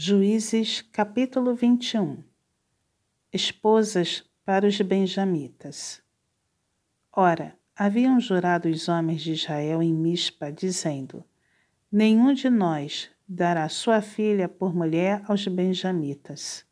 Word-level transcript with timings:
Juízes 0.00 0.80
capítulo 0.80 1.56
21 1.56 2.22
Esposas 3.32 4.22
para 4.44 4.64
os 4.64 4.80
benjamitas 4.80 6.00
Ora, 7.12 7.58
haviam 7.74 8.20
jurado 8.20 8.68
os 8.68 8.88
homens 8.88 9.22
de 9.22 9.32
Israel 9.32 9.82
em 9.82 9.92
Mispa, 9.92 10.52
dizendo: 10.52 11.24
Nenhum 11.90 12.32
de 12.32 12.48
nós 12.48 13.10
dará 13.28 13.68
sua 13.68 14.00
filha 14.00 14.48
por 14.48 14.72
mulher 14.72 15.20
aos 15.26 15.48
benjamitas. 15.48 16.64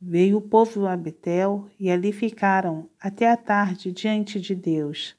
Veio 0.00 0.38
o 0.38 0.42
povo 0.42 0.88
a 0.88 0.96
Betel 0.96 1.70
e 1.78 1.92
ali 1.92 2.12
ficaram 2.12 2.90
até 3.00 3.30
a 3.30 3.36
tarde 3.36 3.92
diante 3.92 4.40
de 4.40 4.56
Deus. 4.56 5.16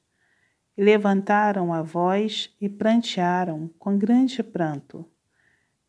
E 0.76 0.84
levantaram 0.84 1.72
a 1.72 1.80
voz 1.80 2.54
e 2.60 2.68
prantearam 2.68 3.70
com 3.78 3.96
grande 3.96 4.42
pranto. 4.42 5.08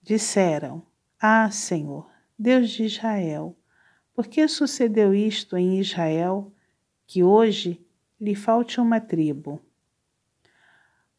Disseram: 0.01 0.81
ah, 1.19 1.49
Senhor, 1.49 2.09
Deus 2.37 2.69
de 2.69 2.83
Israel, 2.83 3.55
por 4.13 4.27
que 4.27 4.47
sucedeu 4.47 5.13
isto 5.13 5.57
em 5.57 5.79
Israel, 5.79 6.51
que 7.07 7.23
hoje 7.23 7.85
lhe 8.19 8.35
falte 8.35 8.79
uma 8.79 8.99
tribo? 8.99 9.61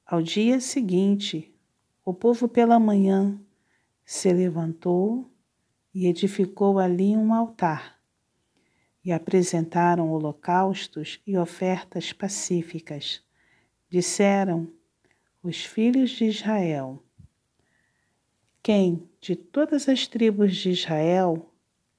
Ao 0.05 0.23
dia 0.23 0.61
seguinte, 0.61 1.55
o 2.05 2.15
povo 2.15 2.49
pela 2.49 2.79
manhã 2.79 3.41
se 4.05 4.33
levantou 4.33 5.31
e 5.93 6.07
edificou 6.07 6.79
ali 6.79 7.17
um 7.17 7.35
altar, 7.35 7.99
e 9.05 9.13
apresentaram 9.13 10.11
holocaustos 10.11 11.21
e 11.27 11.37
ofertas 11.37 12.13
pacíficas. 12.13 13.23
Disseram 13.89 14.71
os 15.43 15.65
filhos 15.65 16.11
de 16.11 16.27
Israel: 16.27 17.03
quem 18.63 19.09
de 19.27 19.35
todas 19.35 19.89
as 19.89 20.07
tribos 20.07 20.55
de 20.55 20.71
Israel 20.71 21.53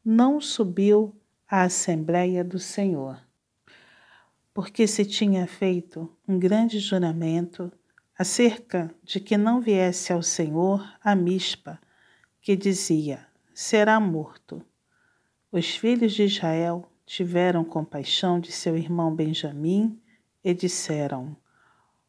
não 0.04 0.40
subiu 0.40 1.13
à 1.46 1.63
Assembleia 1.63 2.41
do 2.41 2.57
Senhor? 2.57 3.21
Porque 4.54 4.88
se 4.88 5.04
tinha 5.04 5.46
feito 5.46 6.10
um 6.26 6.40
grande 6.40 6.79
juramento 6.79 7.70
acerca 8.18 8.90
de 9.04 9.20
que 9.20 9.35
não 9.35 9.60
viesse 9.60 10.13
ao 10.13 10.24
Senhor 10.24 10.82
a 11.04 11.18
mispa, 11.18 11.77
que 12.40 12.55
dizia: 12.55 13.27
será 13.54 13.99
morto. 13.99 14.62
Os 15.52 15.76
filhos 15.76 16.13
de 16.13 16.24
Israel 16.24 16.90
tiveram 17.05 17.65
compaixão 17.65 18.40
de 18.40 18.54
seu 18.54 18.77
irmão 18.77 19.13
Benjamim 19.13 19.99
e 20.41 20.54
disseram: 20.54 21.35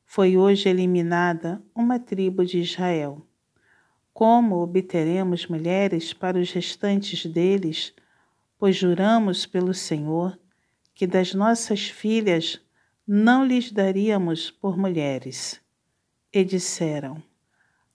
Foi 0.05 0.37
hoje 0.37 0.69
eliminada 0.69 1.61
uma 1.75 1.98
tribo 1.98 2.47
de 2.47 2.61
Israel 2.61 3.28
como 4.19 4.57
obteremos 4.57 5.47
mulheres 5.47 6.13
para 6.13 6.41
os 6.41 6.51
restantes 6.51 7.25
deles, 7.25 7.95
pois 8.59 8.75
juramos 8.75 9.47
pelo 9.47 9.73
Senhor 9.73 10.37
que 10.93 11.07
das 11.07 11.35
nossas 11.35 11.89
filhas 11.89 12.61
não 13.07 13.47
lhes 13.47 13.71
daríamos 13.71 14.51
por 14.51 14.77
mulheres. 14.77 15.61
E 16.33 16.45
disseram: 16.45 17.23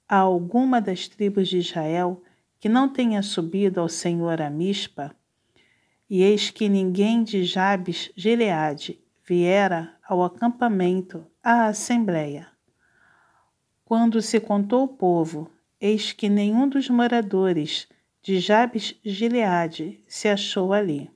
Há 0.08 0.20
alguma 0.20 0.80
das 0.80 1.10
tribos 1.10 1.50
de 1.50 1.58
Israel 1.58 2.24
que 2.58 2.70
não 2.70 2.88
tenha 2.88 3.22
subido 3.22 3.82
ao 3.82 3.90
Senhor 3.90 4.42
a 4.42 4.50
Mispa? 4.50 5.14
E 6.10 6.24
eis 6.24 6.50
que 6.50 6.70
ninguém 6.70 7.22
de 7.22 7.44
Jabes 7.44 8.14
Gileade 8.16 8.98
viera 9.28 9.98
ao 10.08 10.24
acampamento, 10.24 11.28
à 11.44 11.66
assembleia. 11.66 12.48
Quando 13.84 14.22
se 14.22 14.40
contou 14.40 14.86
o 14.86 14.88
povo 14.88 15.52
eis 15.84 16.14
que 16.14 16.30
nenhum 16.30 16.70
dos 16.70 16.90
moradores 16.90 17.90
de 18.22 18.40
Jabes 18.40 18.96
Gileade 19.04 20.02
se 20.08 20.30
achou 20.30 20.72
ali. 20.72 21.12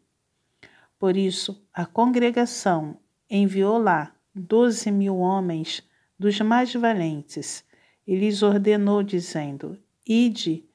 Por 1.00 1.16
isso, 1.16 1.66
a 1.74 1.86
congregação 1.86 3.00
enviou 3.30 3.78
lá 3.78 4.14
doze 4.36 4.92
mil 4.92 5.20
homens 5.20 5.82
dos 6.20 6.42
mais 6.42 6.74
valentes 6.74 7.64
e 8.06 8.14
lhes 8.14 8.44
ordenou, 8.44 9.02
dizendo: 9.04 9.80
Ide 10.06 10.66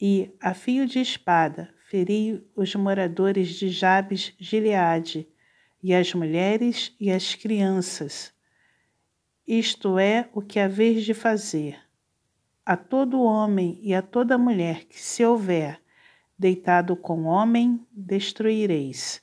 e, 0.00 0.30
a 0.40 0.54
fio 0.54 0.86
de 0.86 1.00
espada, 1.00 1.68
feri 1.90 2.42
os 2.56 2.74
moradores 2.74 3.48
de 3.50 3.68
Jabes 3.68 4.32
Gileade, 4.38 5.28
e 5.82 5.92
as 5.94 6.14
mulheres 6.14 6.96
e 6.98 7.12
as 7.12 7.34
crianças. 7.34 8.32
Isto 9.46 9.98
é 9.98 10.30
o 10.32 10.40
que 10.40 10.58
haveis 10.58 11.04
de 11.04 11.12
fazer 11.12 11.83
a 12.64 12.76
todo 12.76 13.22
homem 13.22 13.78
e 13.82 13.94
a 13.94 14.02
toda 14.02 14.38
mulher 14.38 14.84
que 14.84 15.00
se 15.00 15.24
houver 15.24 15.80
deitado 16.38 16.96
com 16.96 17.24
homem, 17.24 17.86
destruireis. 17.92 19.22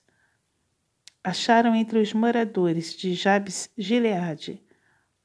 Acharam 1.24 1.76
entre 1.76 2.00
os 2.00 2.14
moradores 2.14 2.96
de 2.96 3.14
Jabes 3.14 3.70
Gileade 3.78 4.62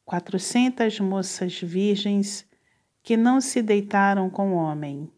quatrocentas 0.07 1.01
moças 1.01 1.61
virgens 1.61 2.49
que 3.03 3.17
não 3.17 3.41
se 3.41 3.61
deitaram 3.61 4.31
com 4.31 4.55
homem, 4.55 5.11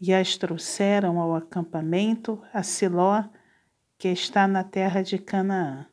e 0.00 0.14
as 0.14 0.36
trouxeram 0.36 1.18
ao 1.18 1.34
acampamento 1.34 2.40
a 2.52 2.62
Siló, 2.62 3.24
que 3.98 4.08
está 4.08 4.46
na 4.46 4.62
terra 4.62 5.02
de 5.02 5.18
Canaã. 5.18 5.86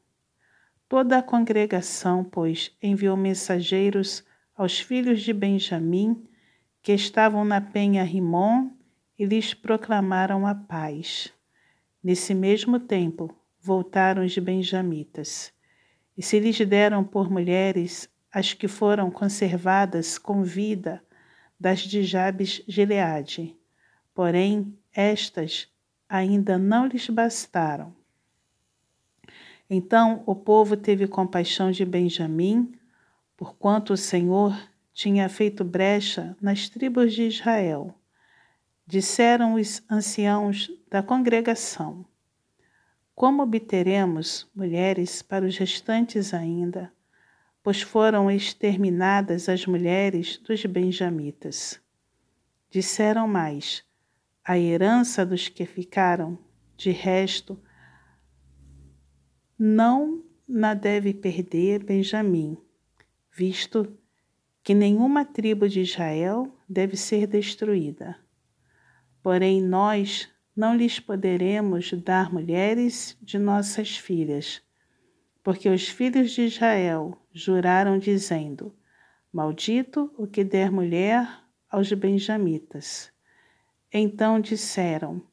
Toda 0.88 1.18
a 1.18 1.24
congregação, 1.24 2.24
pois, 2.24 2.76
enviou 2.82 3.18
mensageiros 3.18 4.24
aos 4.62 4.80
filhos 4.80 5.24
de 5.24 5.34
Benjamim, 5.34 6.24
que 6.84 6.94
estavam 6.94 7.44
na 7.44 7.60
penha 7.60 8.04
Rimon, 8.04 8.70
e 9.18 9.26
lhes 9.26 9.56
proclamaram 9.56 10.46
a 10.46 10.54
paz. 10.54 11.34
Nesse 12.04 12.36
mesmo 12.36 12.80
tempo, 12.80 13.36
voltaram 13.60 14.24
os 14.24 14.38
benjamitas, 14.38 15.52
e 16.16 16.22
se 16.22 16.40
lhes 16.40 16.60
deram 16.60 17.04
por 17.04 17.28
mulheres 17.28 18.08
as 18.32 18.54
que 18.54 18.68
foram 18.68 19.10
conservadas 19.10 20.20
com 20.20 20.44
vida 20.44 21.04
das 21.60 21.80
de 21.80 22.04
Jabes 22.04 22.64
Gileade. 22.68 23.58
Porém, 24.14 24.78
estas 24.94 25.68
ainda 26.08 26.60
não 26.60 26.86
lhes 26.86 27.10
bastaram. 27.10 27.96
Então 29.68 30.22
o 30.28 30.36
povo 30.36 30.78
teve 30.78 31.08
compaixão 31.08 31.72
de 31.72 31.84
Benjamim, 31.84 32.80
porquanto 33.42 33.94
o 33.94 33.98
Senhor 33.98 34.56
tinha 34.94 35.28
feito 35.28 35.64
brecha 35.64 36.38
nas 36.40 36.70
tribos 36.70 37.12
de 37.12 37.24
Israel. 37.24 37.92
Disseram 38.86 39.56
os 39.56 39.82
anciãos 39.90 40.70
da 40.88 41.02
congregação: 41.02 42.06
Como 43.16 43.42
obteremos 43.42 44.48
mulheres 44.54 45.24
para 45.24 45.44
os 45.44 45.58
restantes 45.58 46.36
ainda? 46.36 46.94
Pois 47.64 47.82
foram 47.82 48.30
exterminadas 48.30 49.50
as 49.50 49.66
mulheres 49.66 50.38
dos 50.38 50.64
benjamitas. 50.68 51.82
Disseram 52.70 53.28
mais: 53.28 53.84
A 54.46 54.56
herança 54.56 55.26
dos 55.26 55.50
que 55.50 55.66
ficaram, 55.66 56.38
de 56.78 56.92
resto, 56.92 57.60
não 59.58 60.24
na 60.48 60.76
deve 60.76 61.12
perder 61.12 61.84
Benjamim 61.84 62.56
visto 63.32 63.98
que 64.64 64.74
nenhuma 64.74 65.26
tribo 65.26 65.68
de 65.68 65.82
Israel 65.82 66.54
deve 66.68 66.96
ser 66.96 67.26
destruída. 67.26 68.18
Porém, 69.24 69.62
nós 69.62 70.30
não 70.56 70.76
lhes 70.76 71.00
poderemos 71.00 71.92
dar 71.94 72.32
mulheres 72.32 73.18
de 73.22 73.40
nossas 73.40 73.98
filhas, 73.98 74.62
porque 75.44 75.70
os 75.70 75.88
filhos 75.88 76.32
de 76.32 76.44
Israel 76.44 77.18
juraram, 77.34 77.98
dizendo: 77.98 78.76
Maldito 79.32 80.14
o 80.18 80.28
que 80.28 80.44
der 80.44 80.72
mulher 80.72 81.28
aos 81.70 81.92
benjamitas. 81.94 83.12
Então 83.92 84.40
disseram: 84.40 85.24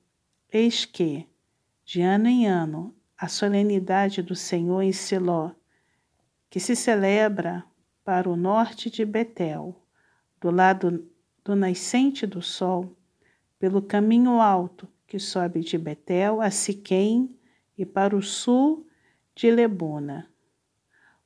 Eis 0.51 0.85
que, 0.85 1.27
de 1.85 2.01
ano 2.01 2.29
em 2.29 2.47
ano, 2.47 2.95
a 3.17 3.29
solenidade 3.29 4.23
do 4.23 4.35
Senhor 4.35 4.83
em 4.83 4.93
Siló, 4.93 5.51
que 6.49 6.61
se 6.61 6.77
celebra 6.77 7.65
para 8.09 8.31
o 8.31 8.37
norte 8.37 8.89
de 8.89 9.05
Betel, 9.05 9.77
do 10.41 10.51
lado 10.51 11.07
do 11.45 11.55
nascente 11.55 12.27
do 12.27 12.41
sol, 12.41 12.97
pelo 13.59 13.83
caminho 13.83 14.41
alto 14.41 14.89
que 15.07 15.19
sobe 15.19 15.61
de 15.61 15.77
Betel 15.77 16.41
a 16.41 16.51
Siquém 16.51 17.37
e 17.77 17.85
para 17.85 18.17
o 18.17 18.23
sul 18.23 18.87
de 19.35 19.51
Lebona. 19.51 20.27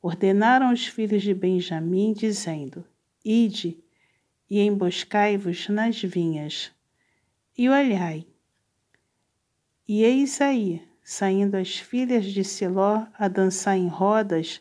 Ordenaram 0.03 0.73
os 0.73 0.85
filhos 0.85 1.23
de 1.23 1.33
Benjamim, 1.33 2.13
dizendo: 2.13 2.85
Ide 3.25 3.79
e 4.51 4.59
emboscai-vos 4.59 5.69
nas 5.69 6.03
vinhas, 6.03 6.73
e 7.57 7.69
olhai. 7.69 8.27
E 9.87 10.03
eis 10.03 10.41
aí, 10.41 10.83
saindo 11.01 11.57
as 11.57 11.77
filhas 11.77 12.25
de 12.25 12.43
Siló 12.43 13.07
a 13.17 13.29
dançar 13.29 13.79
em 13.79 13.87
rodas 13.87 14.61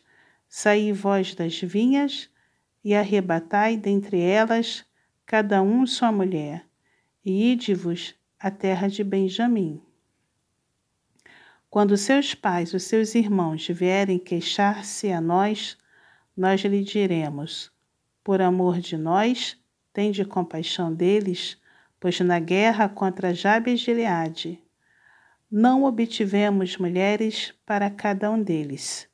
Saí 0.54 0.92
vós 0.92 1.34
das 1.34 1.58
vinhas 1.62 2.28
e 2.84 2.94
arrebatai 2.94 3.74
dentre 3.74 4.20
elas 4.20 4.84
cada 5.24 5.62
um 5.62 5.86
sua 5.86 6.12
mulher, 6.12 6.66
e 7.24 7.52
ide-vos 7.52 8.14
à 8.38 8.50
terra 8.50 8.86
de 8.86 9.02
Benjamim. 9.02 9.80
Quando 11.70 11.96
seus 11.96 12.34
pais, 12.34 12.74
os 12.74 12.82
seus 12.82 13.14
irmãos, 13.14 13.66
vierem 13.68 14.18
queixar-se 14.18 15.10
a 15.10 15.22
nós, 15.22 15.78
nós 16.36 16.60
lhe 16.60 16.84
diremos: 16.84 17.72
Por 18.22 18.42
amor 18.42 18.78
de 18.78 18.98
nós, 18.98 19.56
tende 19.90 20.22
compaixão 20.22 20.92
deles, 20.92 21.56
pois 21.98 22.20
na 22.20 22.38
guerra 22.38 22.90
contra 22.90 23.34
Jabes 23.34 23.80
de 23.80 23.86
Gileade 23.86 24.62
não 25.50 25.84
obtivemos 25.84 26.76
mulheres 26.76 27.54
para 27.64 27.88
cada 27.88 28.30
um 28.30 28.42
deles, 28.42 29.10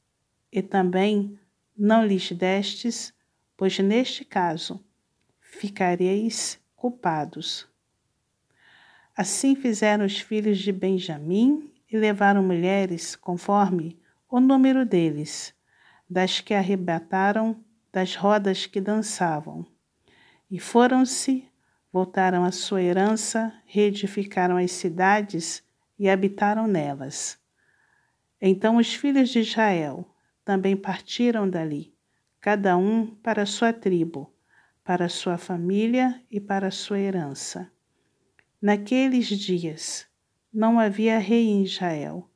e 0.52 0.62
também 0.62 1.38
não 1.76 2.04
lhes 2.04 2.32
destes, 2.32 3.12
pois 3.56 3.78
neste 3.78 4.24
caso 4.24 4.84
ficareis 5.40 6.58
culpados. 6.74 7.68
Assim 9.16 9.56
fizeram 9.56 10.04
os 10.04 10.20
filhos 10.20 10.58
de 10.58 10.70
Benjamim 10.70 11.72
e 11.90 11.96
levaram 11.96 12.42
mulheres 12.42 13.16
conforme 13.16 13.98
o 14.30 14.40
número 14.40 14.84
deles, 14.84 15.54
das 16.08 16.40
que 16.40 16.54
arrebataram 16.54 17.56
das 17.92 18.14
rodas 18.14 18.66
que 18.66 18.80
dançavam. 18.80 19.66
E 20.50 20.58
foram-se, 20.58 21.48
voltaram 21.92 22.44
à 22.44 22.52
sua 22.52 22.82
herança, 22.82 23.52
reedificaram 23.66 24.56
as 24.56 24.72
cidades 24.72 25.62
e 25.98 26.08
habitaram 26.08 26.66
nelas. 26.66 27.38
Então 28.40 28.76
os 28.76 28.94
filhos 28.94 29.30
de 29.30 29.40
Israel 29.40 30.06
também 30.48 30.74
partiram 30.74 31.46
dali, 31.46 31.94
cada 32.40 32.74
um 32.74 33.04
para 33.06 33.44
sua 33.44 33.70
tribo, 33.70 34.34
para 34.82 35.06
sua 35.06 35.36
família 35.36 36.24
e 36.30 36.40
para 36.40 36.70
sua 36.70 36.98
herança. 36.98 37.70
Naqueles 38.58 39.26
dias 39.26 40.08
não 40.50 40.80
havia 40.80 41.18
rei 41.18 41.48
em 41.48 41.62
Israel, 41.64 42.30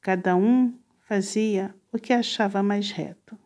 cada 0.00 0.34
um 0.34 0.76
fazia 1.02 1.72
o 1.92 1.98
que 1.98 2.12
achava 2.12 2.64
mais 2.64 2.90
reto. 2.90 3.38